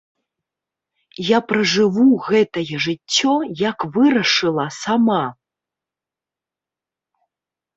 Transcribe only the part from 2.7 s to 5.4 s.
жыццё, як вырашыла сама.